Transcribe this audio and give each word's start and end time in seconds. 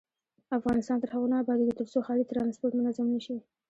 افغانستان 0.57 0.97
تر 0.99 1.09
هغو 1.13 1.27
نه 1.31 1.37
ابادیږي، 1.43 1.77
ترڅو 1.79 1.97
ښاري 2.05 2.23
ترانسپورت 2.31 2.73
منظم 2.75 3.07
نشي. 3.15 3.37